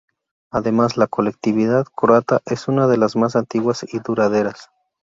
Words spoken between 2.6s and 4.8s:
una de las más antiguas y duraderas.